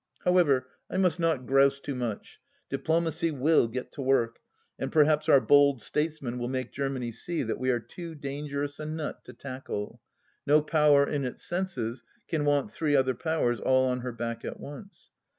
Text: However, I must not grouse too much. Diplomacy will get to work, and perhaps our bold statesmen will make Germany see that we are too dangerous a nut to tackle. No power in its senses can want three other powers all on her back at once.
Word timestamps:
However, 0.25 0.65
I 0.89 0.97
must 0.97 1.19
not 1.19 1.45
grouse 1.45 1.79
too 1.79 1.93
much. 1.93 2.39
Diplomacy 2.71 3.29
will 3.29 3.67
get 3.67 3.91
to 3.91 4.01
work, 4.01 4.39
and 4.79 4.91
perhaps 4.91 5.29
our 5.29 5.39
bold 5.39 5.79
statesmen 5.79 6.39
will 6.39 6.47
make 6.47 6.71
Germany 6.71 7.11
see 7.11 7.43
that 7.43 7.59
we 7.59 7.69
are 7.69 7.79
too 7.79 8.15
dangerous 8.15 8.79
a 8.79 8.87
nut 8.87 9.23
to 9.25 9.33
tackle. 9.33 10.01
No 10.47 10.63
power 10.63 11.07
in 11.07 11.23
its 11.23 11.43
senses 11.45 12.01
can 12.27 12.45
want 12.45 12.71
three 12.71 12.95
other 12.95 13.13
powers 13.13 13.59
all 13.59 13.87
on 13.89 13.99
her 13.99 14.11
back 14.11 14.43
at 14.43 14.59
once. 14.59 15.11